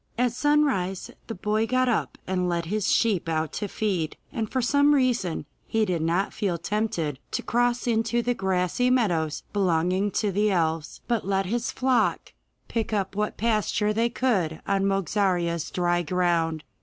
At 0.17 0.31
sunrise 0.31 1.11
the 1.27 1.35
boy 1.35 1.67
got 1.67 1.87
up 1.87 2.17
and 2.25 2.49
led 2.49 2.65
his 2.65 2.91
sheep 2.91 3.29
out 3.29 3.53
to 3.53 3.67
feed, 3.67 4.17
and 4.33 4.51
for 4.51 4.59
some 4.59 4.95
reason 4.95 5.45
he 5.67 5.85
did 5.85 6.01
not 6.01 6.33
feel 6.33 6.57
tempted 6.57 7.19
to 7.29 7.43
cross 7.43 7.85
into 7.85 8.23
the 8.23 8.33
grassy 8.33 8.89
meadows 8.89 9.43
belonging 9.53 10.09
to 10.13 10.31
the 10.31 10.49
elves, 10.49 11.01
but 11.07 11.27
let 11.27 11.45
his 11.45 11.71
flock 11.71 12.33
pick 12.67 12.91
up 12.91 13.15
what 13.15 13.37
pasture 13.37 13.93
they 13.93 14.09
could 14.09 14.59
on 14.67 14.85
Mogarzea's 14.87 15.69
dry 15.69 16.01
ground. 16.01 16.63